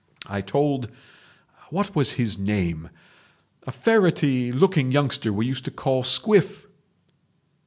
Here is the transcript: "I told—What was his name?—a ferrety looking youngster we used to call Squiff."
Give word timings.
"I 0.25 0.41
told—What 1.69 1.95
was 1.95 2.13
his 2.13 2.35
name?—a 2.39 3.71
ferrety 3.71 4.51
looking 4.51 4.91
youngster 4.91 5.31
we 5.31 5.45
used 5.45 5.65
to 5.65 5.69
call 5.71 6.01
Squiff." 6.03 6.65